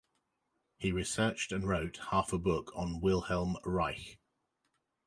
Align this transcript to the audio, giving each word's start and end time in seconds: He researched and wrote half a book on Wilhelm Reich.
He 0.79 0.91
researched 0.91 1.51
and 1.51 1.63
wrote 1.67 1.99
half 2.09 2.33
a 2.33 2.39
book 2.39 2.71
on 2.75 3.01
Wilhelm 3.01 3.57
Reich. 3.63 4.17